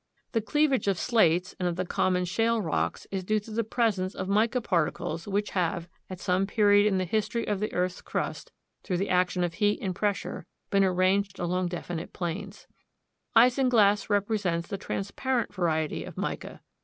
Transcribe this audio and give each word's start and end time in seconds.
The 0.31 0.41
cleavage 0.41 0.87
of 0.87 0.97
slates 0.97 1.53
and 1.59 1.67
of 1.67 1.75
the 1.75 1.85
common 1.85 2.25
shale 2.25 2.59
rocks 2.59 3.05
is 3.11 3.23
due 3.23 3.39
to 3.41 3.51
the 3.51 3.63
presence 3.63 4.15
of 4.15 4.27
mica 4.27 4.59
particles 4.59 5.27
which 5.27 5.51
have, 5.51 5.87
at 6.09 6.19
some 6.19 6.47
period 6.47 6.87
in 6.87 6.97
the 6.97 7.05
history 7.05 7.45
of 7.47 7.59
the 7.59 7.71
earth's 7.71 8.01
crust, 8.01 8.51
through 8.81 8.97
the 8.97 9.11
action 9.11 9.43
of 9.43 9.53
heat 9.53 9.77
and 9.79 9.93
pressure, 9.93 10.47
been 10.71 10.83
arranged 10.83 11.37
along 11.37 11.67
definite 11.67 12.13
planes. 12.13 12.65
Isinglass 13.35 14.09
represents 14.09 14.67
the 14.67 14.77
transparent 14.79 15.53
variety 15.53 16.03
of 16.03 16.17
mica. 16.17 16.61